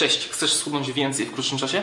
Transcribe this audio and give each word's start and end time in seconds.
Cześć, 0.00 0.28
chcesz 0.28 0.52
schudnąć 0.52 0.92
więcej 0.92 1.26
w 1.26 1.32
krótszym 1.32 1.58
czasie? 1.58 1.82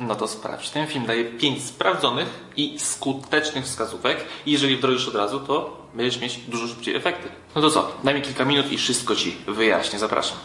No 0.00 0.14
to 0.14 0.28
sprawdź. 0.28 0.70
Ten 0.70 0.86
film 0.86 1.06
daje 1.06 1.24
5 1.24 1.64
sprawdzonych 1.64 2.28
i 2.56 2.78
skutecznych 2.78 3.64
wskazówek 3.64 4.24
i 4.46 4.52
jeżeli 4.52 4.76
wdrożysz 4.76 5.08
od 5.08 5.14
razu, 5.14 5.40
to 5.40 5.86
będziesz 5.94 6.20
mieć 6.20 6.36
dużo 6.36 6.66
szybciej 6.66 6.94
efekty. 6.94 7.28
No 7.54 7.62
to 7.62 7.70
co? 7.70 7.92
Daj 8.04 8.14
mi 8.14 8.22
kilka 8.22 8.44
minut 8.44 8.72
i 8.72 8.78
wszystko 8.78 9.16
Ci 9.16 9.36
wyjaśnię. 9.46 9.98
Zapraszam. 9.98 10.38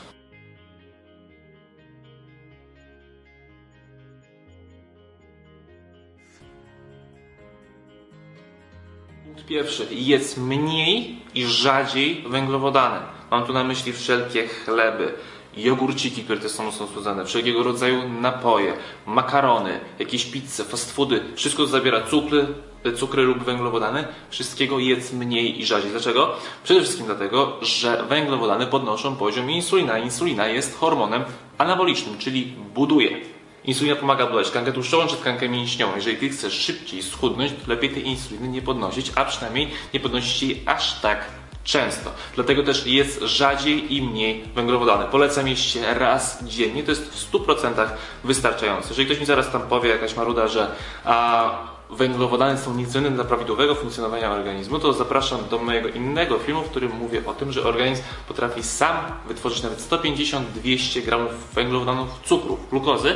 Punkt 9.24 9.46
pierwszy. 9.46 9.88
Jedz 9.92 10.38
mniej 10.38 11.20
i 11.36 11.46
rzadziej 11.46 12.24
węglowodany. 12.28 13.00
Mam 13.32 13.46
tu 13.46 13.54
na 13.54 13.64
myśli 13.64 13.94
wszelkie 13.94 14.48
chleby, 14.48 15.14
jogurciki, 15.58 16.24
które 16.24 16.40
też 16.40 16.52
są 16.52 16.64
mocno 16.64 16.88
słodzone, 16.88 17.26
wszelkiego 17.26 17.64
rodzaju 17.64 18.10
napoje, 18.10 18.74
makarony, 19.06 19.80
jakieś 20.00 20.26
pizze, 20.26 20.64
fast 20.64 20.94
foody. 20.94 21.24
Wszystko 21.36 21.64
co 21.64 21.70
zabiera 21.70 22.02
cukry, 22.02 22.48
cukry 22.96 23.24
lub 23.24 23.44
węglowodany. 23.44 24.08
Wszystkiego 24.30 24.80
jedz 24.80 25.14
mniej 25.14 25.60
i 25.60 25.66
rzadziej. 25.66 25.92
Dlaczego? 25.92 26.34
Przede 26.64 26.82
wszystkim 26.82 27.06
dlatego, 27.06 27.58
że 27.62 28.04
węglowodany 28.10 28.68
podnoszą 28.68 29.16
poziom 29.16 29.52
insulina. 29.52 29.98
Insulina 29.98 30.48
jest 30.48 30.78
hormonem 30.78 31.24
anabolicznym, 31.58 32.18
czyli 32.18 32.54
buduje. 32.74 33.22
Insulina 33.66 33.96
pomaga 33.96 34.26
budować 34.26 34.50
tkankę 34.50 34.74
tłuszczową 34.74 35.08
czy 35.08 35.16
tkankę 35.16 35.50
mięśniową. 35.50 35.96
Jeżeli 35.96 36.18
ty 36.18 36.30
chcesz 36.30 36.54
szybciej 36.54 37.04
schudnąć, 37.04 37.52
lepiej 37.68 37.90
tej 37.90 38.08
insuliny 38.08 38.48
nie 38.48 38.62
podnosić, 38.62 39.12
a 39.16 39.26
przynajmniej 39.26 39.70
nie 39.94 40.00
podnosić 40.00 40.44
jej 40.44 40.64
aż 40.66 41.02
tak 41.02 41.37
często. 41.68 42.12
Dlatego 42.36 42.64
też 42.64 42.88
jest 42.88 43.22
rzadziej 43.22 43.96
i 43.96 44.02
mniej 44.02 44.44
węglowodany. 44.56 45.06
Polecam 45.12 45.48
jeść 45.48 45.78
raz 45.96 46.44
dziennie, 46.44 46.84
to 46.84 46.92
jest 46.92 47.10
w 47.10 47.32
100% 47.32 47.88
wystarczające. 48.24 48.90
Jeżeli 48.90 49.06
ktoś 49.06 49.20
mi 49.20 49.26
zaraz 49.26 49.52
tam 49.52 49.62
powie, 49.62 49.90
jakaś 49.90 50.16
maruda, 50.16 50.48
że 50.48 50.72
a, 51.06 51.50
węglowodany 51.90 52.58
są 52.58 52.74
niezbędne 52.74 53.12
dla 53.12 53.24
prawidłowego 53.24 53.76
funkcjonowania 53.76 54.32
organizmu, 54.32 54.80
to 54.80 54.94
zapraszam 54.94 55.40
do 55.50 55.58
mojego 55.58 55.90
innego 55.90 56.40
filmu, 56.40 56.64
w 56.64 56.70
którym 56.70 56.92
mówię 56.92 57.22
o 57.26 57.34
tym, 57.34 57.52
że 57.52 57.64
organizm 57.64 58.04
potrafi 58.28 58.64
sam 58.64 58.98
wytworzyć 59.28 59.64
nawet 59.64 59.80
150-200 59.80 61.02
gramów 61.02 61.32
węglowodanów 61.54 62.10
cukru, 62.26 62.58
glukozy, 62.72 63.16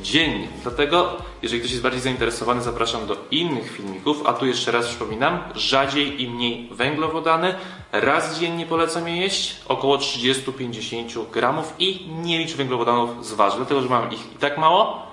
dziennie. 0.00 0.48
Dlatego, 0.62 1.16
jeżeli 1.42 1.60
ktoś 1.60 1.70
jest 1.70 1.82
bardziej 1.82 2.00
zainteresowany, 2.00 2.62
zapraszam 2.62 3.06
do 3.06 3.16
innych 3.30 3.70
filmików, 3.70 4.22
a 4.26 4.32
tu 4.32 4.46
jeszcze 4.46 4.72
raz 4.72 4.86
przypominam, 4.86 5.40
rzadziej 5.54 6.22
i 6.22 6.30
mniej 6.30 6.68
węglowodany, 6.70 7.54
raz 7.92 8.38
dziennie 8.38 8.66
polecam 8.66 9.08
je 9.08 9.16
jeść, 9.16 9.56
około 9.68 9.96
30-50 9.96 11.30
gramów 11.30 11.74
i 11.78 12.06
nie 12.22 12.38
licz 12.38 12.54
węglowodanów 12.54 13.26
z 13.26 13.32
warzyw, 13.32 13.56
dlatego, 13.56 13.82
że 13.82 13.88
mam 13.88 14.12
ich 14.12 14.32
i 14.34 14.38
tak 14.38 14.58
mało, 14.58 15.11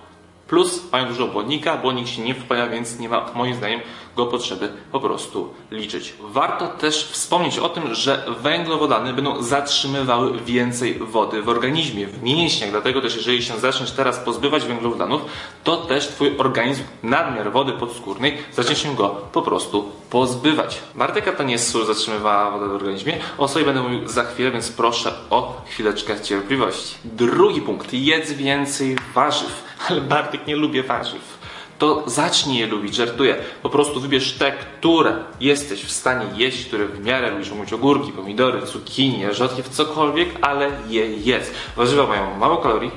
Plus 0.49 0.91
mają 0.91 1.07
dużo 1.07 1.27
błonnika, 1.27 1.77
błonnik 1.77 2.07
się 2.07 2.21
nie 2.21 2.35
wpaja, 2.35 2.67
więc 2.67 2.99
nie 2.99 3.09
ma 3.09 3.25
moim 3.35 3.55
zdaniem 3.55 3.79
go 4.15 4.25
potrzeby 4.25 4.69
po 4.91 4.99
prostu 4.99 5.53
liczyć. 5.71 6.13
Warto 6.19 6.67
też 6.67 7.03
wspomnieć 7.03 7.59
o 7.59 7.69
tym, 7.69 7.95
że 7.95 8.25
węglowodany 8.41 9.13
będą 9.13 9.43
zatrzymywały 9.43 10.39
więcej 10.39 10.99
wody 10.99 11.41
w 11.41 11.49
organizmie, 11.49 12.07
w 12.07 12.23
mięśniach. 12.23 12.71
Dlatego 12.71 13.01
też 13.01 13.15
jeżeli 13.15 13.43
się 13.43 13.59
zaczniesz 13.59 13.91
teraz 13.91 14.19
pozbywać 14.19 14.65
węglowodanów, 14.65 15.21
to 15.63 15.77
też 15.77 16.07
Twój 16.07 16.37
organizm 16.37 16.83
nadmiar 17.03 17.51
wody 17.51 17.73
podskórnej 17.73 18.37
zacznie 18.53 18.75
się 18.75 18.95
go 18.95 19.09
po 19.09 19.41
prostu 19.41 19.91
pozbywać. 20.09 20.81
Barteka 20.95 21.31
to 21.31 21.43
nie 21.43 21.53
jest 21.53 21.71
sól 21.71 21.85
zatrzymywała 21.85 22.51
wodę 22.51 22.67
w 22.67 22.75
organizmie. 22.75 23.17
O 23.37 23.47
sobie 23.47 23.65
będę 23.65 23.81
mówił 23.81 24.07
za 24.07 24.23
chwilę, 24.23 24.51
więc 24.51 24.71
proszę 24.71 25.13
o 25.29 25.61
chwileczkę 25.65 26.21
cierpliwości. 26.21 26.95
Drugi 27.03 27.61
punkt. 27.61 27.93
Jedz 27.93 28.31
więcej 28.31 28.97
warzyw. 29.13 29.68
Ale 29.87 30.01
Bartek 30.01 30.47
nie 30.47 30.55
lubię 30.55 30.83
warzyw 30.83 31.39
to 31.79 32.03
zacznij 32.05 32.59
je 32.59 32.67
lubić, 32.67 32.95
żartuję. 32.95 33.35
Po 33.63 33.69
prostu 33.69 33.99
wybierz 33.99 34.33
te, 34.33 34.51
które 34.51 35.15
jesteś 35.39 35.83
w 35.83 35.91
stanie 35.91 36.25
jeść, 36.35 36.65
które 36.65 36.85
w 36.85 37.05
miarę 37.05 37.31
lubisz 37.31 37.51
umyć 37.51 37.73
ogórki, 37.73 38.11
pomidory, 38.11 38.61
cukinie, 38.61 39.33
rzodkiew, 39.33 39.69
cokolwiek, 39.69 40.29
ale 40.41 40.71
je 40.89 41.15
jedz. 41.17 41.51
Warzywa 41.75 42.07
mają 42.07 42.37
mało 42.37 42.57
kalorii, 42.57 42.91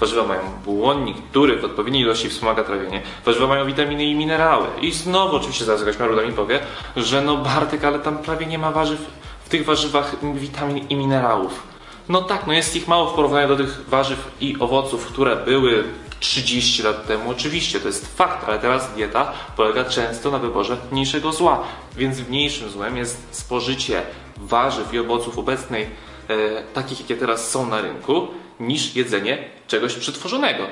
warzywa 0.00 0.26
mają 0.26 0.40
błonnik, 0.64 1.16
który 1.30 1.56
w 1.56 1.64
odpowiedniej 1.64 2.02
ilości 2.02 2.28
wspomaga 2.28 2.64
trawienie, 2.64 3.02
warzywa 3.24 3.46
mają 3.46 3.66
witaminy 3.66 4.04
i 4.04 4.14
minerały. 4.14 4.66
I 4.80 4.92
znowu 4.92 5.36
oczywiście 5.36 5.64
zaraz 5.64 5.80
jakaś 5.80 5.98
maruda 5.98 6.22
mi 6.22 6.32
powie, 6.32 6.60
że 6.96 7.22
no 7.22 7.36
Bartek, 7.36 7.84
ale 7.84 7.98
tam 7.98 8.18
prawie 8.18 8.46
nie 8.46 8.58
ma 8.58 8.70
warzyw, 8.70 9.00
w 9.44 9.48
tych 9.48 9.64
warzywach 9.64 10.16
witamin 10.34 10.86
i 10.88 10.96
minerałów. 10.96 11.74
No 12.08 12.22
tak, 12.22 12.46
no 12.46 12.52
jest 12.52 12.76
ich 12.76 12.88
mało 12.88 13.06
w 13.06 13.14
porównaniu 13.14 13.48
do 13.48 13.56
tych 13.56 13.88
warzyw 13.88 14.30
i 14.40 14.56
owoców, 14.60 15.06
które 15.06 15.36
były 15.36 15.84
30 16.24 16.82
lat 16.82 17.06
temu. 17.06 17.30
Oczywiście 17.30 17.80
to 17.80 17.86
jest 17.86 18.16
fakt, 18.16 18.48
ale 18.48 18.58
teraz 18.58 18.94
dieta 18.94 19.32
polega 19.56 19.84
często 19.84 20.30
na 20.30 20.38
wyborze 20.38 20.76
mniejszego 20.92 21.32
zła. 21.32 21.62
Więc 21.96 22.28
mniejszym 22.28 22.70
złem 22.70 22.96
jest 22.96 23.26
spożycie 23.30 24.02
warzyw 24.36 24.94
i 24.94 24.98
owoców 24.98 25.38
obecnej, 25.38 25.86
e, 26.28 26.62
takich 26.62 27.00
jakie 27.00 27.16
teraz 27.16 27.50
są 27.50 27.66
na 27.66 27.80
rynku, 27.80 28.28
niż 28.60 28.96
jedzenie 28.96 29.44
czegoś 29.66 29.94
przetworzonego. 29.94 30.66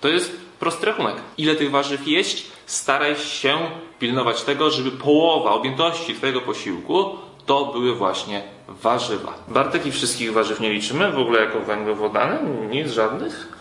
To 0.00 0.08
jest 0.08 0.36
prosty 0.60 0.86
rachunek. 0.86 1.16
Ile 1.38 1.54
tych 1.54 1.70
warzyw 1.70 2.08
jeść? 2.08 2.46
Staraj 2.66 3.16
się 3.16 3.58
pilnować 3.98 4.42
tego, 4.42 4.70
żeby 4.70 4.90
połowa 4.90 5.50
objętości 5.50 6.14
Twojego 6.14 6.40
posiłku 6.40 7.16
to 7.46 7.64
były 7.64 7.94
właśnie 7.94 8.42
warzywa. 8.68 9.34
Bartek 9.48 9.86
i 9.86 9.92
wszystkich 9.92 10.32
warzyw 10.32 10.60
nie 10.60 10.72
liczymy 10.72 11.12
w 11.12 11.18
ogóle 11.18 11.40
jako 11.40 11.60
węglowodany? 11.60 12.38
Nic 12.70 12.90
żadnych? 12.90 13.55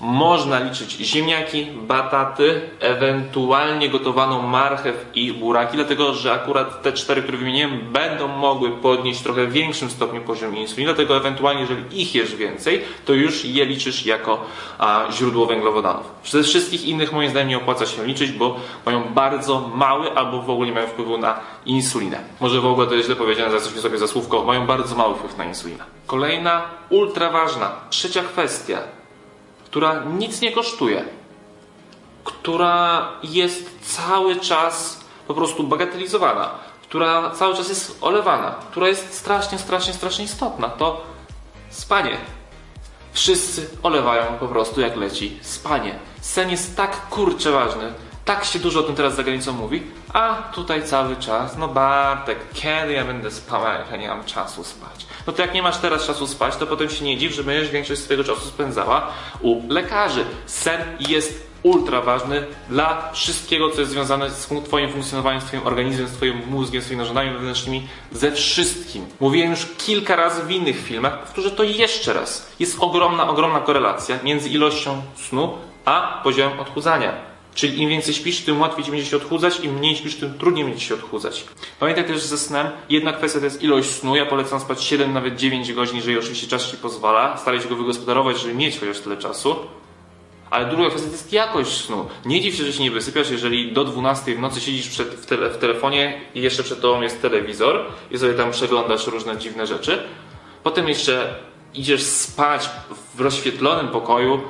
Można 0.00 0.58
liczyć 0.58 0.90
ziemniaki, 0.92 1.66
bataty, 1.66 2.60
ewentualnie 2.80 3.88
gotowaną 3.88 4.42
marchew 4.42 5.06
i 5.14 5.32
buraki, 5.32 5.76
dlatego 5.76 6.14
że 6.14 6.32
akurat 6.32 6.82
te 6.82 6.92
cztery, 6.92 7.22
które 7.22 7.38
wymieniłem, 7.38 7.80
będą 7.92 8.28
mogły 8.28 8.70
podnieść 8.70 9.20
trochę 9.22 9.46
w 9.46 9.52
większym 9.52 9.90
stopniu 9.90 10.20
poziom 10.20 10.56
insuliny, 10.56 10.94
dlatego 10.94 11.16
ewentualnie, 11.16 11.60
jeżeli 11.60 12.00
ich 12.02 12.14
jesz 12.14 12.34
więcej, 12.34 12.82
to 13.04 13.12
już 13.12 13.44
je 13.44 13.64
liczysz 13.64 14.06
jako 14.06 14.44
a, 14.78 15.06
źródło 15.12 15.46
węglowodanów. 15.46 16.06
Ze 16.24 16.42
wszystkich 16.42 16.84
innych 16.84 17.12
moim 17.12 17.30
zdaniem 17.30 17.48
nie 17.48 17.56
opłaca 17.56 17.86
się 17.86 18.06
liczyć, 18.06 18.32
bo 18.32 18.56
mają 18.86 19.02
bardzo 19.14 19.70
mały 19.74 20.12
albo 20.16 20.42
w 20.42 20.50
ogóle 20.50 20.68
nie 20.68 20.74
mają 20.74 20.86
wpływu 20.86 21.18
na 21.18 21.40
insulinę. 21.66 22.20
Może 22.40 22.60
w 22.60 22.66
ogóle 22.66 22.86
to 22.86 22.94
jest 22.94 23.06
źle 23.06 23.16
powiedziane, 23.16 23.50
zastosuję 23.50 23.82
sobie 23.82 23.98
za 23.98 24.06
słówko, 24.06 24.44
mają 24.44 24.66
bardzo 24.66 24.94
mały 24.96 25.14
wpływ 25.14 25.38
na 25.38 25.44
insulinę. 25.44 25.84
Kolejna, 26.06 26.62
ultra 26.90 27.30
ważna, 27.30 27.70
trzecia 27.90 28.22
kwestia 28.22 28.78
która 29.70 30.04
nic 30.04 30.40
nie 30.40 30.52
kosztuje, 30.52 31.04
która 32.24 33.08
jest 33.22 33.78
cały 33.96 34.36
czas 34.36 35.04
po 35.26 35.34
prostu 35.34 35.64
bagatelizowana, 35.64 36.50
która 36.82 37.30
cały 37.30 37.56
czas 37.56 37.68
jest 37.68 37.98
olewana, 38.00 38.54
która 38.70 38.88
jest 38.88 39.14
strasznie, 39.14 39.58
strasznie, 39.58 39.92
strasznie 39.92 40.24
istotna, 40.24 40.68
to 40.68 41.02
spanie. 41.68 42.16
Wszyscy 43.12 43.70
olewają 43.82 44.22
po 44.40 44.48
prostu 44.48 44.80
jak 44.80 44.96
leci 44.96 45.38
spanie. 45.42 45.98
Sen 46.20 46.50
jest 46.50 46.76
tak 46.76 47.08
kurcze 47.08 47.50
ważny, 47.50 47.92
tak 48.30 48.44
się 48.44 48.58
dużo 48.58 48.80
o 48.80 48.82
tym 48.82 48.94
teraz 48.94 49.16
za 49.16 49.22
granicą 49.22 49.52
mówi, 49.52 49.82
a 50.12 50.34
tutaj 50.34 50.84
cały 50.84 51.16
czas, 51.16 51.56
no 51.56 51.68
Bartek, 51.68 52.38
kiedy 52.52 52.92
ja 52.92 53.04
będę 53.04 53.30
spał, 53.30 53.62
jak 53.64 53.90
ja 53.90 53.96
nie 53.96 54.08
mam 54.08 54.24
czasu 54.24 54.64
spać. 54.64 55.06
No 55.26 55.32
to 55.32 55.42
jak 55.42 55.54
nie 55.54 55.62
masz 55.62 55.78
teraz 55.78 56.06
czasu 56.06 56.26
spać, 56.26 56.56
to 56.56 56.66
potem 56.66 56.90
się 56.90 57.04
nie 57.04 57.16
dziw, 57.16 57.34
że 57.34 57.44
będziesz 57.44 57.70
większość 57.70 58.00
swojego 58.00 58.24
czasu 58.24 58.40
spędzała 58.40 59.06
u 59.40 59.72
lekarzy. 59.72 60.24
Sen 60.46 60.80
jest 61.00 61.46
ultra 61.62 62.00
ważny 62.00 62.46
dla 62.68 63.12
wszystkiego, 63.12 63.70
co 63.70 63.80
jest 63.80 63.92
związane 63.92 64.30
z 64.30 64.48
Twoim 64.64 64.90
funkcjonowaniem, 64.90 65.40
z 65.40 65.44
Twoim 65.44 65.66
organizmem, 65.66 66.08
z 66.08 66.12
Twoim 66.12 66.42
mózgiem, 66.46 66.82
z 66.82 66.84
Twoimi 66.84 66.98
narządami 66.98 67.30
wewnętrznymi, 67.30 67.88
ze 68.12 68.32
wszystkim. 68.32 69.06
Mówiłem 69.20 69.50
już 69.50 69.66
kilka 69.78 70.16
razy 70.16 70.42
w 70.42 70.50
innych 70.50 70.84
filmach, 70.84 71.18
powtórzę 71.18 71.50
to 71.50 71.62
jeszcze 71.62 72.12
raz. 72.12 72.52
Jest 72.58 72.76
ogromna, 72.80 73.28
ogromna 73.28 73.60
korelacja 73.60 74.18
między 74.22 74.48
ilością 74.48 75.02
snu 75.16 75.58
a 75.84 76.20
poziomem 76.24 76.60
odchudzania. 76.60 77.30
Czyli 77.60 77.82
im 77.82 77.88
więcej 77.88 78.14
śpisz, 78.14 78.40
tym 78.40 78.60
łatwiej 78.60 78.84
ci 78.84 78.90
będzie 78.90 79.06
się 79.06 79.16
odchudzać, 79.16 79.60
im 79.60 79.74
mniej 79.74 79.96
śpisz, 79.96 80.16
tym 80.16 80.38
trudniej 80.38 80.64
będzie 80.64 80.80
się 80.80 80.94
odchudzać. 80.94 81.44
Pamiętaj 81.80 82.04
też 82.04 82.22
ze 82.22 82.38
snem, 82.38 82.66
jedna 82.88 83.12
kwestia 83.12 83.38
to 83.38 83.44
jest 83.44 83.62
ilość 83.62 83.90
snu. 83.90 84.16
Ja 84.16 84.26
polecam 84.26 84.60
spać 84.60 84.84
7, 84.84 85.12
nawet 85.12 85.36
9 85.36 85.72
godzin, 85.72 85.96
jeżeli 85.96 86.18
oczywiście 86.18 86.46
czas 86.46 86.70
ci 86.70 86.76
pozwala. 86.76 87.36
Staraj 87.36 87.60
się 87.60 87.68
go 87.68 87.76
wygospodarować, 87.76 88.40
żeby 88.40 88.54
mieć 88.54 88.78
chociaż 88.78 89.00
tyle 89.00 89.16
czasu. 89.16 89.56
Ale 90.50 90.66
druga 90.66 90.88
kwestia 90.88 91.06
to 91.08 91.12
jest 91.12 91.32
jakość 91.32 91.84
snu. 91.84 92.06
Nie 92.24 92.40
dziw 92.40 92.54
się, 92.54 92.64
że 92.64 92.72
się 92.72 92.82
nie 92.82 92.90
wysypiasz, 92.90 93.30
jeżeli 93.30 93.72
do 93.72 93.84
12 93.84 94.34
w 94.34 94.38
nocy 94.38 94.60
siedzisz 94.60 94.88
przed, 94.88 95.08
w, 95.08 95.26
tele, 95.26 95.50
w 95.50 95.58
telefonie 95.58 96.20
i 96.34 96.40
jeszcze 96.42 96.62
przed 96.62 96.80
tobą 96.80 97.00
jest 97.00 97.22
telewizor 97.22 97.86
i 98.10 98.18
sobie 98.18 98.34
tam 98.34 98.50
przeglądasz 98.50 99.06
różne 99.06 99.36
dziwne 99.36 99.66
rzeczy. 99.66 100.02
Potem 100.62 100.88
jeszcze 100.88 101.34
idziesz 101.74 102.02
spać 102.02 102.70
w 103.14 103.20
rozświetlonym 103.20 103.88
pokoju, 103.88 104.40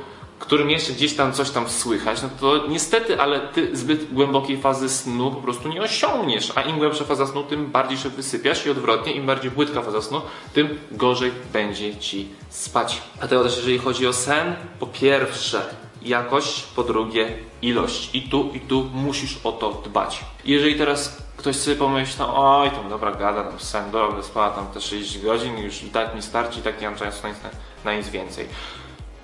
którym 0.40 0.70
jeszcze 0.70 0.92
gdzieś 0.92 1.14
tam 1.14 1.32
coś 1.32 1.50
tam 1.50 1.68
słychać, 1.68 2.22
no 2.22 2.28
to 2.40 2.66
niestety, 2.66 3.20
ale 3.20 3.40
ty 3.40 3.76
zbyt 3.76 4.14
głębokiej 4.14 4.60
fazy 4.60 4.88
snu 4.88 5.30
po 5.30 5.40
prostu 5.40 5.68
nie 5.68 5.82
osiągniesz. 5.82 6.52
A 6.54 6.62
im 6.62 6.78
głębsza 6.78 7.04
faza 7.04 7.26
snu, 7.26 7.42
tym 7.42 7.66
bardziej 7.66 7.98
się 7.98 8.08
wysypiasz 8.08 8.66
i 8.66 8.70
odwrotnie, 8.70 9.12
im 9.12 9.26
bardziej 9.26 9.50
płytka 9.50 9.82
faza 9.82 10.02
snu, 10.02 10.22
tym 10.52 10.78
gorzej 10.90 11.32
będzie 11.52 11.96
ci 11.96 12.28
spać. 12.48 13.02
Dlatego 13.18 13.44
też, 13.44 13.56
jeżeli 13.56 13.78
chodzi 13.78 14.06
o 14.06 14.12
sen, 14.12 14.54
po 14.80 14.86
pierwsze, 14.86 15.62
jakość, 16.02 16.62
po 16.62 16.82
drugie 16.82 17.38
ilość. 17.62 18.14
I 18.14 18.22
tu, 18.22 18.50
i 18.54 18.60
tu 18.60 18.84
musisz 18.94 19.40
o 19.44 19.52
to 19.52 19.82
dbać. 19.84 20.24
Jeżeli 20.44 20.74
teraz 20.74 21.16
ktoś 21.36 21.56
sobie 21.56 21.76
pomyśli, 21.76 22.14
no 22.18 22.60
oj, 22.60 22.70
tam 22.70 22.88
dobra, 22.88 23.12
gada, 23.12 23.44
tam 23.44 23.60
sen, 23.60 23.90
dobra, 23.90 24.22
spała 24.22 24.50
tam 24.50 24.66
te 24.66 24.80
6 24.80 25.18
godzin, 25.18 25.58
już 25.58 25.82
i 25.82 25.86
tak 25.86 26.14
mi 26.14 26.22
starczy, 26.22 26.60
i 26.60 26.62
tak 26.62 26.80
nie 26.80 26.90
mam 26.90 26.98
czasu 26.98 27.22
na 27.22 27.28
nic, 27.28 27.38
na 27.84 27.94
nic 27.94 28.08
więcej. 28.08 28.48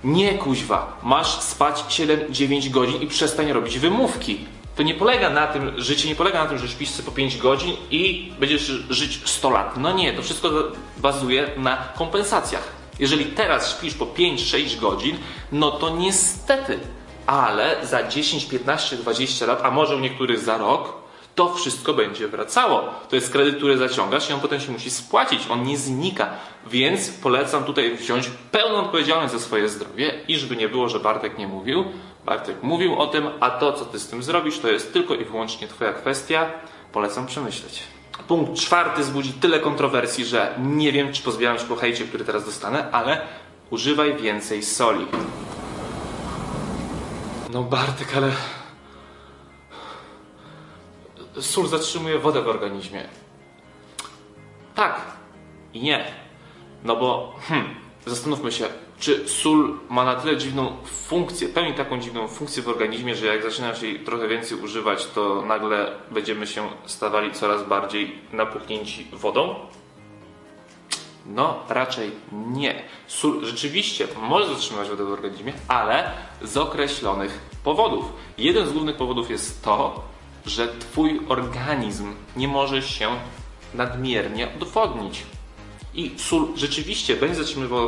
Nie 0.03 0.33
kuźwa, 0.33 0.99
masz 1.03 1.27
spać 1.27 1.83
7-9 1.89 2.69
godzin 2.69 3.01
i 3.01 3.07
przestań 3.07 3.53
robić 3.53 3.79
wymówki. 3.79 4.39
To 4.75 4.83
nie 4.83 4.93
polega 4.93 5.29
na 5.29 5.47
tym, 5.47 5.71
życie 5.77 6.09
nie 6.09 6.15
polega 6.15 6.43
na 6.43 6.49
tym, 6.49 6.57
że 6.57 6.67
śpisz 6.67 7.01
po 7.05 7.11
5 7.11 7.37
godzin 7.37 7.75
i 7.91 8.31
będziesz 8.39 8.71
żyć 8.89 9.21
100 9.25 9.49
lat. 9.49 9.77
No 9.77 9.91
nie, 9.91 10.13
to 10.13 10.21
wszystko 10.21 10.49
bazuje 10.97 11.49
na 11.57 11.77
kompensacjach. 11.77 12.71
Jeżeli 12.99 13.25
teraz 13.25 13.77
śpisz 13.77 13.93
po 13.93 14.05
5-6 14.05 14.79
godzin, 14.79 15.17
no 15.51 15.71
to 15.71 15.89
niestety, 15.89 16.79
ale 17.25 17.85
za 17.85 18.07
10, 18.07 18.45
15, 18.45 18.97
20 18.97 19.45
lat, 19.45 19.61
a 19.63 19.71
może 19.71 19.95
u 19.95 19.99
niektórych 19.99 20.39
za 20.39 20.57
rok, 20.57 20.93
to 21.37 21.53
wszystko 21.53 21.93
będzie 21.93 22.27
wracało. 22.27 22.83
To 23.09 23.15
jest 23.15 23.31
kredyt, 23.31 23.57
który 23.57 23.77
zaciągasz 23.77 24.29
i 24.29 24.33
on 24.33 24.39
potem 24.39 24.59
się 24.59 24.71
musi 24.71 24.89
spłacić, 24.89 25.41
on 25.49 25.63
nie 25.63 25.77
znika. 25.77 26.29
Więc 26.67 27.09
polecam 27.09 27.63
tutaj 27.63 27.97
wziąć 27.97 28.29
pełną 28.51 28.77
odpowiedzialność 28.77 29.33
za 29.33 29.39
swoje 29.39 29.69
zdrowie 29.69 30.13
i 30.27 30.37
żeby 30.37 30.55
nie 30.55 30.69
było, 30.69 30.89
że 30.89 30.99
Bartek 30.99 31.37
nie 31.37 31.47
mówił. 31.47 31.85
Bartek 32.25 32.63
mówił 32.63 32.99
o 32.99 33.07
tym, 33.07 33.29
a 33.39 33.49
to, 33.49 33.73
co 33.73 33.85
ty 33.85 33.99
z 33.99 34.07
tym 34.07 34.23
zrobisz, 34.23 34.59
to 34.59 34.67
jest 34.67 34.93
tylko 34.93 35.15
i 35.15 35.25
wyłącznie 35.25 35.67
twoja 35.67 35.93
kwestia. 35.93 36.45
Polecam 36.91 37.25
przemyśleć. 37.25 37.83
Punkt 38.27 38.59
czwarty 38.59 39.03
zbudzi 39.03 39.33
tyle 39.33 39.59
kontrowersji, 39.59 40.25
że 40.25 40.55
nie 40.59 40.91
wiem, 40.91 41.13
czy 41.13 41.23
pozbieram 41.23 41.59
się 41.59 41.65
po 41.65 41.75
hejcie, 41.75 42.05
który 42.05 42.25
teraz 42.25 42.45
dostanę, 42.45 42.91
ale 42.91 43.21
używaj 43.69 44.15
więcej 44.15 44.63
soli. 44.63 45.05
No 47.49 47.63
Bartek, 47.63 48.07
ale 48.17 48.31
sól 51.41 51.67
zatrzymuje 51.67 52.19
wodę 52.19 52.41
w 52.41 52.47
organizmie. 52.47 53.03
Tak 54.75 55.01
i 55.73 55.81
nie. 55.81 56.05
No 56.83 56.95
bo, 56.95 57.35
hmm, 57.47 57.75
zastanówmy 58.05 58.51
się, 58.51 58.65
czy 58.99 59.29
sól 59.29 59.79
ma 59.89 60.05
na 60.05 60.15
tyle 60.15 60.37
dziwną 60.37 60.77
funkcję, 60.85 61.49
pełni 61.49 61.73
taką 61.73 61.99
dziwną 61.99 62.27
funkcję 62.27 62.63
w 62.63 62.69
organizmie, 62.69 63.15
że 63.15 63.25
jak 63.25 63.43
zaczynasz 63.43 63.81
jej 63.81 63.99
trochę 63.99 64.27
więcej 64.27 64.57
używać, 64.57 65.05
to 65.05 65.41
nagle 65.41 65.91
będziemy 66.11 66.47
się 66.47 66.69
stawali 66.85 67.31
coraz 67.31 67.63
bardziej 67.63 68.15
napuchnięci 68.33 69.07
wodą? 69.13 69.55
No, 71.25 71.59
raczej 71.69 72.11
nie. 72.31 72.83
Sól 73.07 73.45
rzeczywiście 73.45 74.07
może 74.21 74.47
zatrzymywać 74.47 74.89
wodę 74.89 75.05
w 75.05 75.11
organizmie, 75.11 75.53
ale 75.67 76.11
z 76.41 76.57
określonych 76.57 77.39
powodów. 77.63 78.05
Jeden 78.37 78.67
z 78.67 78.71
głównych 78.71 78.95
powodów 78.95 79.29
jest 79.29 79.63
to, 79.63 80.03
że 80.47 80.67
Twój 80.67 81.21
organizm 81.27 82.13
nie 82.35 82.47
może 82.47 82.81
się 82.81 83.09
nadmiernie 83.73 84.49
odwodnić. 84.61 85.23
I 85.93 86.11
sól 86.17 86.47
rzeczywiście 86.55 87.15
będzie 87.15 87.43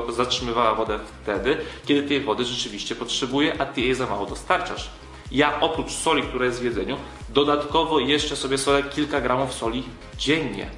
zatrzymywała, 0.09 0.75
wodę 0.75 0.99
wtedy, 1.23 1.57
kiedy 1.85 2.07
tej 2.07 2.21
wody 2.21 2.45
rzeczywiście 2.45 2.95
potrzebuje, 2.95 3.61
a 3.61 3.65
Ty 3.65 3.81
jej 3.81 3.95
za 3.95 4.05
mało 4.05 4.25
dostarczasz. 4.25 4.89
Ja 5.31 5.59
oprócz 5.59 5.91
soli, 5.91 6.23
która 6.23 6.45
jest 6.45 6.61
w 6.61 6.63
jedzeniu, 6.63 6.97
dodatkowo 7.29 7.99
jeszcze 7.99 8.35
sobie 8.35 8.57
solę 8.57 8.83
kilka 8.83 9.21
gramów 9.21 9.53
soli 9.53 9.83
dziennie. 10.17 10.69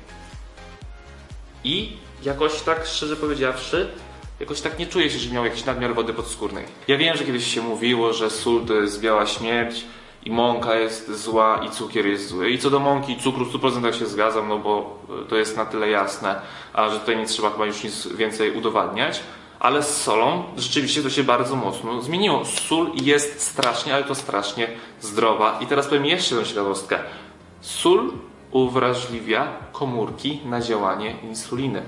I 1.64 1.98
jakoś 2.24 2.62
tak, 2.62 2.86
szczerze 2.88 3.16
powiedziawszy, 3.16 3.92
jakoś 4.40 4.62
tak 4.62 4.80
nie 4.80 4.88
czuję 4.88 5.10
się, 5.10 5.20
że 5.20 5.34
miał 5.34 5.46
jakiś 5.46 5.66
nadmiar 5.66 5.96
wody 5.96 6.14
podskórnej. 6.14 6.66
Ja 6.88 6.98
wiem, 6.98 7.18
że 7.18 7.24
kiedyś 7.24 7.54
się 7.54 7.62
mówiło, 7.62 8.14
że 8.14 8.30
sól 8.30 8.66
to 8.66 8.74
jest 8.74 9.02
biała 9.02 9.26
śmierć, 9.26 9.84
i 10.26 10.32
mąka 10.32 10.76
jest 10.76 11.12
zła 11.12 11.62
i 11.66 11.70
cukier 11.70 12.06
jest 12.06 12.28
zły. 12.28 12.50
I 12.50 12.60
co 12.60 12.70
do 12.70 12.80
mąki 12.80 13.14
i 13.14 13.20
cukru 13.20 13.46
w 13.46 13.54
100% 13.54 13.94
się 13.94 14.06
zgadzam, 14.06 14.48
no 14.48 14.58
bo 14.60 15.00
to 15.30 15.36
jest 15.36 15.58
na 15.58 15.66
tyle 15.66 15.90
jasne, 15.90 16.42
a 16.74 16.90
że 16.90 17.00
tutaj 17.00 17.18
nie 17.18 17.26
trzeba 17.26 17.50
chyba 17.50 17.66
już 17.66 17.84
nic 17.84 18.08
więcej 18.08 18.52
udowadniać. 18.52 19.20
Ale 19.60 19.84
z 19.84 20.02
solą 20.02 20.44
rzeczywiście 20.58 21.04
to 21.04 21.10
się 21.10 21.24
bardzo 21.24 21.56
mocno 21.56 22.02
zmieniło. 22.02 22.46
Sól 22.46 22.92
jest 22.96 23.42
strasznie, 23.42 23.96
ale 23.96 24.04
to 24.04 24.16
strasznie 24.16 24.68
zdrowa. 25.02 25.60
I 25.60 25.66
teraz 25.68 25.88
powiem 25.88 26.06
jeszcze 26.06 26.36
jedną 26.36 26.50
ciekawostkę. 26.50 27.00
Sól 27.62 28.12
uwrażliwia 28.52 29.48
komórki 29.72 30.40
na 30.46 30.62
działanie 30.62 31.16
insuliny. 31.24 31.84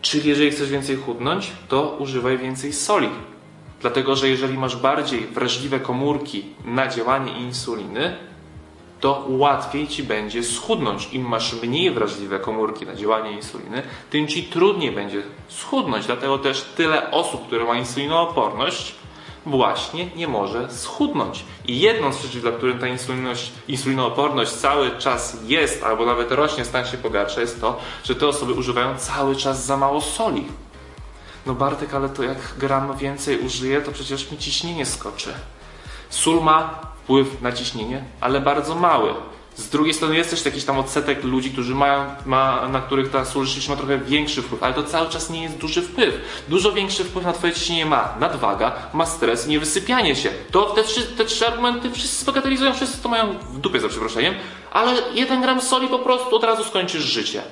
Czyli 0.00 0.28
jeżeli 0.28 0.50
chcesz 0.50 0.70
więcej 0.70 0.96
chudnąć, 0.96 1.52
to 1.68 1.96
używaj 1.98 2.38
więcej 2.38 2.72
soli. 2.72 3.08
Dlatego, 3.80 4.16
że 4.16 4.28
jeżeli 4.28 4.58
masz 4.58 4.76
bardziej 4.76 5.20
wrażliwe 5.20 5.80
komórki 5.80 6.44
na 6.64 6.88
działanie 6.88 7.38
insuliny, 7.38 8.16
to 9.00 9.24
łatwiej 9.28 9.88
ci 9.88 10.02
będzie 10.02 10.44
schudnąć. 10.44 11.08
Im 11.12 11.28
masz 11.28 11.62
mniej 11.62 11.90
wrażliwe 11.90 12.38
komórki 12.38 12.86
na 12.86 12.94
działanie 12.94 13.32
insuliny, 13.32 13.82
tym 14.10 14.28
ci 14.28 14.42
trudniej 14.42 14.92
będzie 14.92 15.22
schudnąć. 15.48 16.06
Dlatego 16.06 16.38
też 16.38 16.62
tyle 16.62 17.10
osób, 17.10 17.46
które 17.46 17.64
ma 17.64 17.76
insulinooporność, 17.76 18.94
właśnie 19.46 20.06
nie 20.16 20.28
może 20.28 20.70
schudnąć. 20.70 21.44
I 21.66 21.80
jedną 21.80 22.12
z 22.12 22.22
rzeczy, 22.22 22.40
dla 22.40 22.52
których 22.52 22.78
ta 22.78 22.86
insulinooporność 23.68 24.50
cały 24.50 24.90
czas 24.90 25.38
jest, 25.46 25.84
albo 25.84 26.06
nawet 26.06 26.32
rośnie, 26.32 26.64
stan 26.64 26.86
się 26.86 26.96
pogarsza, 26.96 27.40
jest 27.40 27.60
to, 27.60 27.80
że 28.04 28.14
te 28.14 28.26
osoby 28.26 28.52
używają 28.52 28.96
cały 28.96 29.36
czas 29.36 29.66
za 29.66 29.76
mało 29.76 30.00
soli. 30.00 30.44
No 31.48 31.54
Bartek, 31.54 31.94
ale 31.94 32.08
to 32.08 32.22
jak 32.22 32.38
gram 32.58 32.96
więcej 32.96 33.38
użyję, 33.38 33.80
to 33.80 33.92
przecież 33.92 34.30
mi 34.30 34.38
ciśnienie 34.38 34.86
skoczy. 34.86 35.32
Sól 36.10 36.42
ma 36.42 36.80
wpływ 37.02 37.42
na 37.42 37.52
ciśnienie, 37.52 38.04
ale 38.20 38.40
bardzo 38.40 38.74
mały. 38.74 39.14
Z 39.56 39.68
drugiej 39.68 39.94
strony 39.94 40.16
jest 40.16 40.30
też 40.30 40.44
jakiś 40.44 40.64
tam 40.64 40.78
odsetek 40.78 41.24
ludzi, 41.24 41.50
którzy 41.50 41.74
mają, 41.74 42.04
ma, 42.26 42.68
na 42.68 42.80
których 42.80 43.10
ta 43.10 43.24
sól 43.24 43.44
rzeczywiście 43.44 43.70
ma 43.70 43.76
trochę 43.76 43.98
większy 43.98 44.42
wpływ, 44.42 44.62
ale 44.62 44.74
to 44.74 44.82
cały 44.82 45.08
czas 45.08 45.30
nie 45.30 45.42
jest 45.42 45.56
duży 45.56 45.82
wpływ. 45.82 46.14
Dużo 46.48 46.72
większy 46.72 47.04
wpływ 47.04 47.24
na 47.24 47.32
twoje 47.32 47.52
ciśnienie 47.52 47.86
ma 47.86 48.14
nadwaga, 48.20 48.72
ma 48.92 49.06
stres, 49.06 49.46
niewysypianie 49.46 50.16
się. 50.16 50.28
To 50.50 50.62
te 50.62 50.82
te 51.16 51.24
trzy 51.24 51.46
argumenty 51.46 51.90
wszyscy 51.90 52.16
spogatelizują, 52.16 52.74
wszyscy 52.74 53.02
to 53.02 53.08
mają 53.08 53.38
w 53.38 53.58
dupie 53.58 53.80
za 53.80 53.88
przeproszeniem, 53.88 54.34
ale 54.72 54.94
jeden 55.14 55.42
gram 55.42 55.60
soli 55.60 55.88
po 55.88 55.98
prostu 55.98 56.36
od 56.36 56.44
razu 56.44 56.64
skończysz 56.64 57.02
życie 57.02 57.42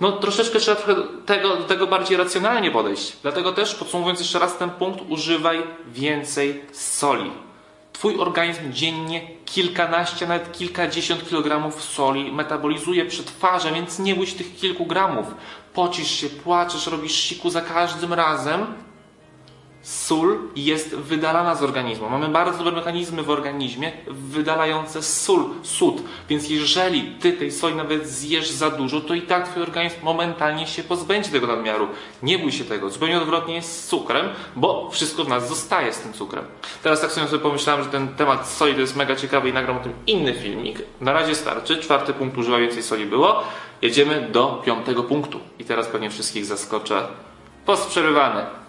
no 0.00 0.12
troszeczkę 0.12 0.58
trzeba 0.58 0.80
trochę 0.80 1.02
tego, 1.26 1.56
do 1.56 1.64
tego 1.64 1.86
bardziej 1.86 2.16
racjonalnie 2.16 2.70
podejść. 2.70 3.16
Dlatego 3.22 3.52
też, 3.52 3.74
podsumowując 3.74 4.20
jeszcze 4.20 4.38
raz 4.38 4.58
ten 4.58 4.70
punkt, 4.70 5.00
używaj 5.08 5.62
więcej 5.86 6.64
soli. 6.72 7.30
Twój 7.92 8.20
organizm 8.20 8.72
dziennie 8.72 9.20
kilkanaście, 9.44 10.26
nawet 10.26 10.52
kilkadziesiąt 10.52 11.28
kilogramów 11.28 11.82
soli 11.82 12.32
metabolizuje, 12.32 13.04
przetwarza, 13.04 13.70
więc 13.70 13.98
nie 13.98 14.14
bój 14.14 14.26
tych 14.26 14.56
kilku 14.56 14.86
gramów. 14.86 15.26
Pocisz 15.74 16.10
się, 16.10 16.28
płaczesz, 16.28 16.86
robisz 16.86 17.14
siku 17.14 17.50
za 17.50 17.60
każdym 17.60 18.12
razem, 18.12 18.66
Sól 19.82 20.38
jest 20.56 20.94
wydalana 20.94 21.54
z 21.54 21.62
organizmu. 21.62 22.10
Mamy 22.10 22.28
bardzo 22.28 22.58
dobre 22.58 22.72
mechanizmy 22.72 23.22
w 23.22 23.30
organizmie 23.30 23.92
wydalające 24.06 25.02
sól, 25.02 25.44
sód. 25.62 26.02
Więc 26.28 26.50
jeżeli 26.50 27.02
ty 27.02 27.32
tej 27.32 27.52
soli 27.52 27.74
nawet 27.74 28.08
zjesz 28.08 28.50
za 28.50 28.70
dużo, 28.70 29.00
to 29.00 29.14
i 29.14 29.22
tak 29.22 29.48
twój 29.48 29.62
organizm 29.62 29.96
momentalnie 30.02 30.66
się 30.66 30.82
pozbędzie 30.82 31.30
tego 31.30 31.46
nadmiaru. 31.46 31.88
Nie 32.22 32.38
bój 32.38 32.52
się 32.52 32.64
tego. 32.64 32.90
Zupełnie 32.90 33.18
odwrotnie 33.20 33.54
jest 33.54 33.84
z 33.84 33.88
cukrem, 33.88 34.28
bo 34.56 34.90
wszystko 34.90 35.24
w 35.24 35.28
nas 35.28 35.48
zostaje 35.48 35.92
z 35.92 35.98
tym 35.98 36.12
cukrem. 36.12 36.44
Teraz 36.82 37.00
tak 37.00 37.12
sobie 37.12 37.38
pomyślałem, 37.38 37.84
że 37.84 37.90
ten 37.90 38.08
temat 38.08 38.48
soli 38.48 38.74
to 38.74 38.80
jest 38.80 38.96
mega 38.96 39.16
ciekawy 39.16 39.48
i 39.48 39.52
nagram 39.52 39.76
o 39.76 39.80
tym 39.80 39.92
inny 40.06 40.34
filmik. 40.34 40.82
Na 41.00 41.12
razie 41.12 41.34
starczy. 41.34 41.76
Czwarty 41.76 42.12
punkt 42.12 42.38
używa 42.38 42.58
więcej 42.58 42.82
soli 42.82 43.06
było. 43.06 43.42
Jedziemy 43.82 44.28
do 44.32 44.62
piątego 44.64 45.02
punktu. 45.02 45.40
I 45.58 45.64
teraz 45.64 45.86
pewnie 45.86 46.10
wszystkich 46.10 46.44
zaskoczę. 46.44 47.02
Post 47.66 47.88
przerywany. 47.88 48.59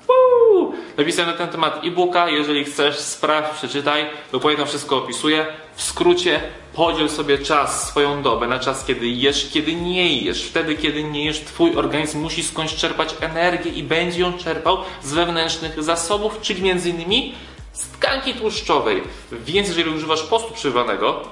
Napisałem 0.98 1.32
na 1.32 1.38
ten 1.38 1.50
temat 1.50 1.86
e-booka, 1.86 2.30
jeżeli 2.30 2.66
chcesz, 2.66 3.00
sprawdź, 3.00 3.58
przeczytaj, 3.58 4.06
dokładnie 4.32 4.58
tam 4.58 4.68
wszystko 4.68 4.98
opisuję. 4.98 5.46
W 5.76 5.82
skrócie, 5.82 6.42
podziel 6.74 7.10
sobie 7.10 7.38
czas, 7.38 7.88
swoją 7.88 8.22
dobę 8.22 8.48
na 8.48 8.60
czas, 8.60 8.86
kiedy 8.86 9.08
jesz, 9.08 9.50
kiedy 9.54 9.76
nie 9.76 10.22
jesz. 10.22 10.44
Wtedy, 10.44 10.76
kiedy 10.76 11.04
nie 11.04 11.26
jesz, 11.26 11.40
twój 11.40 11.76
organizm 11.76 12.22
musi 12.22 12.44
skądś 12.44 12.76
czerpać 12.76 13.16
energię 13.20 13.72
i 13.72 13.84
będzie 13.84 14.22
ją 14.22 14.34
czerpał 14.34 14.78
z 15.04 15.14
wewnętrznych 15.14 15.84
zasobów, 15.84 16.42
czyli 16.42 16.62
między 16.62 16.90
innymi 16.90 17.36
z 17.74 17.88
tkanki 17.88 18.34
tłuszczowej. 18.34 19.04
Więc 19.32 19.68
jeżeli 19.68 19.90
używasz 19.90 20.24
postu 20.24 20.54
przerywanego, 20.54 21.24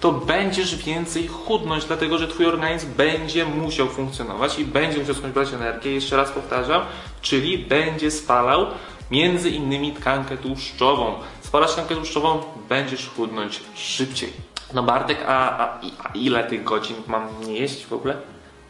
to 0.00 0.12
będziesz 0.12 0.76
więcej 0.76 1.26
chudnąć, 1.26 1.84
dlatego 1.84 2.18
że 2.18 2.28
twój 2.28 2.46
organizm 2.46 2.94
będzie 2.96 3.44
musiał 3.44 3.88
funkcjonować 3.88 4.58
i 4.58 4.64
będzie 4.64 4.98
musiał 4.98 5.14
skądś 5.14 5.34
brać 5.34 5.52
energię. 5.52 5.92
Jeszcze 5.92 6.16
raz 6.16 6.30
powtarzam, 6.30 6.82
czyli 7.22 7.58
będzie 7.58 8.10
spalał 8.10 8.66
między 9.10 9.50
innymi 9.50 9.92
tkankę 9.92 10.36
tłuszczową. 10.36 11.14
Spalasz 11.40 11.72
tkankę 11.72 11.94
tłuszczową, 11.94 12.42
będziesz 12.68 13.08
chudnąć 13.08 13.60
szybciej. 13.74 14.32
No 14.74 14.82
Bartek, 14.82 15.18
a, 15.26 15.58
a, 15.58 15.80
a 16.04 16.12
ile 16.14 16.44
tych 16.44 16.64
godzin 16.64 16.96
mam 17.06 17.28
nie 17.46 17.52
jeść 17.52 17.86
w 17.86 17.92
ogóle? 17.92 18.16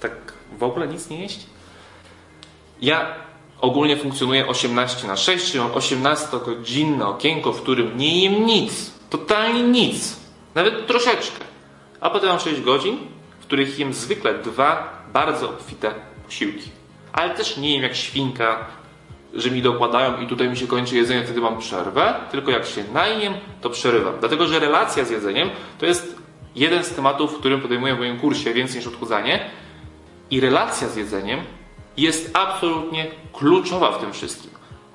Tak 0.01 0.13
w 0.59 0.63
ogóle 0.63 0.89
nic 0.89 1.09
nie 1.11 1.21
jeść? 1.23 1.47
Ja 2.83 3.15
ogólnie 3.61 3.97
funkcjonuję 3.97 4.47
18 4.47 5.07
na 5.07 5.17
6, 5.17 5.47
czyli 5.47 5.65
mam 5.65 5.73
18-godzinne 5.73 7.07
okienko, 7.07 7.53
w 7.53 7.63
którym 7.63 7.97
nie 7.97 8.25
jem 8.25 8.47
nic. 8.47 8.91
Totalnie 9.11 9.63
nic. 9.63 10.20
Nawet 10.55 10.87
troszeczkę. 10.87 11.45
A 12.01 12.11
potem 12.11 12.29
mam 12.29 12.41
6 12.41 12.61
godzin, 12.61 12.99
w 13.41 13.43
których 13.43 13.79
jem 13.79 13.93
zwykle 13.93 14.35
dwa 14.35 15.03
bardzo 15.13 15.51
obfite 15.51 15.95
posiłki. 16.27 16.71
Ale 17.13 17.35
też 17.35 17.57
nie 17.57 17.75
jem 17.75 17.83
jak 17.83 17.97
świnka, 17.97 18.67
że 19.35 19.51
mi 19.51 19.63
dokładają 19.63 20.21
i 20.21 20.27
tutaj 20.27 20.49
mi 20.49 20.57
się 20.57 20.67
kończy 20.67 20.97
jedzenie, 20.97 21.25
wtedy 21.25 21.41
mam 21.41 21.59
przerwę. 21.59 22.15
Tylko 22.31 22.51
jak 22.51 22.67
się 22.67 22.85
najem, 22.93 23.35
to 23.61 23.71
przerywam. 23.71 24.15
Dlatego, 24.21 24.47
że 24.47 24.59
relacja 24.59 25.05
z 25.05 25.11
jedzeniem 25.11 25.51
to 25.79 25.87
jest 25.87 26.17
jeden 26.55 26.85
z 26.85 26.95
tematów, 26.95 27.35
w 27.35 27.39
którym 27.39 27.61
podejmuję 27.61 27.95
w 27.95 27.99
moim 27.99 28.19
kursie 28.19 28.55
więcej 28.55 28.77
niż 28.77 28.87
odchudzanie. 28.87 29.51
I 30.31 30.41
relacja 30.41 30.89
z 30.89 30.97
jedzeniem 30.97 31.41
jest 31.97 32.31
absolutnie 32.37 33.07
kluczowa 33.33 33.93
w 33.93 34.01
tym 34.01 34.13
wszystkim. 34.13 34.51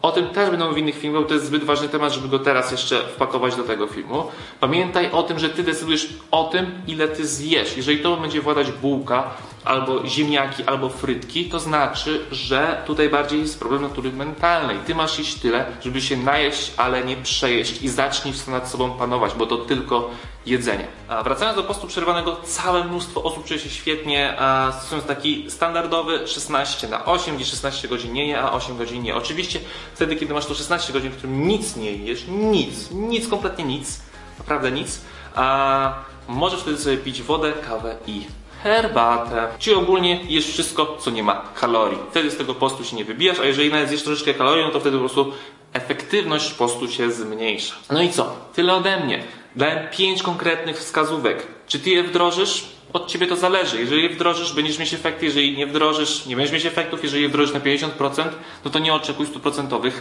O 0.06 0.12
tym 0.12 0.28
też 0.28 0.50
będą 0.50 0.74
w 0.74 0.78
innych 0.78 0.98
filmach, 0.98 1.22
bo 1.22 1.28
to 1.28 1.34
jest 1.34 1.46
zbyt 1.46 1.64
ważny 1.64 1.90
temat, 1.90 2.14
żeby 2.14 2.28
go 2.28 2.40
teraz 2.40 2.72
jeszcze 2.72 3.00
wpakować 3.00 3.56
do 3.56 3.64
tego 3.64 3.88
filmu. 3.88 4.24
Pamiętaj 4.60 5.12
o 5.12 5.24
tym, 5.24 5.40
że 5.40 5.50
ty 5.50 5.64
decydujesz 5.64 6.10
o 6.32 6.44
tym, 6.44 6.72
ile 6.88 7.08
ty 7.08 7.28
zjesz. 7.28 7.78
Jeżeli 7.78 8.00
to 8.00 8.18
będzie 8.18 8.42
władać 8.42 8.72
bułka, 8.72 9.32
albo 9.66 10.08
ziemniaki, 10.08 10.64
albo 10.64 10.90
frytki, 10.90 11.46
to 11.46 11.60
znaczy, 11.60 12.26
że 12.32 12.84
tutaj 12.86 13.10
bardziej 13.10 13.40
jest 13.40 13.60
problem 13.60 13.82
natury 13.82 14.12
mentalnej. 14.12 14.78
Ty 14.86 14.96
masz 14.96 15.20
jeść 15.20 15.36
tyle, 15.36 15.66
żeby 15.82 16.02
się 16.02 16.18
najeść, 16.18 16.72
ale 16.78 17.04
nie 17.04 17.18
przejeść 17.18 17.82
i 17.82 17.90
zacznij 17.90 18.34
nad 18.48 18.70
sobą 18.70 18.92
panować, 18.92 19.34
bo 19.34 19.46
to 19.46 19.58
tylko 19.58 20.10
jedzenie. 20.46 20.88
A 21.08 21.24
wracając 21.24 21.58
do 21.58 21.64
postu 21.64 21.88
przerwanego, 21.88 22.36
całe 22.36 22.84
mnóstwo 22.84 23.24
osób 23.24 23.46
czuje 23.46 23.60
się 23.60 23.70
świetnie, 23.70 24.38
stosując 24.80 25.08
taki 25.08 25.52
standardowy 25.52 26.28
16 26.28 26.88
na 26.88 27.06
8, 27.06 27.36
gdzie 27.36 27.46
16 27.46 27.88
godzin 27.88 28.14
nie 28.14 28.28
je, 28.28 28.42
a 28.42 28.52
8 28.52 28.78
godzin 28.78 29.04
nie. 29.04 29.16
Oczywiście 29.16 29.60
wtedy, 29.94 30.16
kiedy 30.16 30.34
masz 30.34 30.46
to 30.46 30.56
16 30.56 30.94
godzin, 30.94 31.12
w 31.12 31.18
którym 31.18 31.48
nic 31.48 31.76
nie 31.76 31.92
jesz, 31.92 32.26
nic, 32.28 32.92
nic, 32.92 33.28
kompletnie 33.28 33.66
nic, 33.66 34.02
naprawdę 34.38 34.72
nic, 34.72 35.02
a 35.36 35.94
możesz 36.28 36.60
wtedy 36.60 36.78
sobie 36.78 36.98
pić 36.98 37.22
wodę, 37.22 37.54
kawę 37.54 37.96
i 38.08 38.22
herbatę. 38.66 39.48
Czyli 39.60 39.76
ogólnie 39.76 40.20
jesz 40.30 40.48
wszystko, 40.48 40.98
co 41.00 41.12
nie 41.12 41.24
ma 41.24 41.42
kalorii. 41.56 41.98
Wtedy 42.12 42.32
z 42.32 42.38
tego 42.38 42.56
postu 42.56 42.84
się 42.84 42.96
nie 42.96 43.06
wybijasz, 43.06 43.40
a 43.40 43.46
jeżeli 43.46 43.72
nawet 43.72 43.90
zjesz 43.90 44.04
troszeczkę 44.04 44.34
kalorii, 44.34 44.66
no 44.66 44.72
to 44.72 44.80
wtedy 44.80 44.98
po 44.98 45.04
prostu 45.04 45.32
efektywność 45.74 46.54
postu 46.54 46.88
się 46.88 47.12
zmniejsza. 47.12 47.76
No 47.92 48.02
i 48.02 48.10
co? 48.10 48.36
Tyle 48.54 48.74
ode 48.74 49.00
mnie. 49.00 49.24
Dałem 49.56 49.88
5 49.92 50.24
konkretnych 50.24 50.78
wskazówek. 50.78 51.48
Czy 51.68 51.80
ty 51.80 51.90
je 51.90 52.04
wdrożysz? 52.04 52.66
Od 52.94 53.08
ciebie 53.08 53.28
to 53.28 53.36
zależy. 53.36 53.80
Jeżeli 53.80 54.04
je 54.04 54.10
wdrożysz, 54.10 54.54
będziesz 54.54 54.80
mieć 54.80 54.94
efekty. 54.94 55.26
Jeżeli 55.26 55.58
nie 55.58 55.68
wdrożysz, 55.68 56.26
nie 56.26 56.36
będziesz 56.36 56.54
mieć 56.54 56.66
efektów. 56.66 57.04
Jeżeli 57.04 57.24
je 57.24 57.30
wdrożysz 57.30 57.54
na 57.54 57.60
50%, 57.60 58.24
no 58.66 58.72
to 58.72 58.80
nie 58.80 58.94
oczekuj 58.94 59.26
100% 59.26 59.92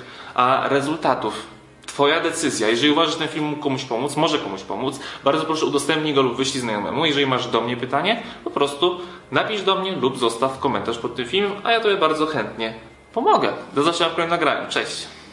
rezultatów. 0.68 1.46
Twoja 1.86 2.20
decyzja. 2.20 2.68
Jeżeli 2.68 2.92
uważasz, 2.92 3.12
że 3.12 3.18
ten 3.18 3.28
film 3.28 3.44
mógł 3.44 3.62
komuś 3.62 3.84
pomóc, 3.84 4.16
może 4.16 4.38
komuś 4.38 4.62
pomóc, 4.62 5.00
bardzo 5.24 5.44
proszę 5.44 5.66
udostępnij 5.66 6.14
go 6.14 6.22
lub 6.22 6.36
wyślij 6.36 6.60
znajomemu. 6.60 7.06
Jeżeli 7.06 7.26
masz 7.26 7.46
do 7.46 7.60
mnie 7.60 7.76
pytanie, 7.76 8.22
po 8.44 8.50
prostu 8.50 9.00
napisz 9.30 9.62
do 9.62 9.74
mnie 9.74 9.92
lub 9.92 10.18
zostaw 10.18 10.58
komentarz 10.58 10.98
pod 10.98 11.14
tym 11.14 11.26
filmem, 11.26 11.52
a 11.64 11.72
ja 11.72 11.80
tobie 11.80 11.96
bardzo 11.96 12.26
chętnie 12.26 12.74
pomogę. 13.12 13.52
Do 13.74 13.82
zobaczenia 13.82 14.10
w 14.10 14.14
kolejnym 14.14 14.40
nagraniu. 14.40 14.70
Cześć! 14.70 15.23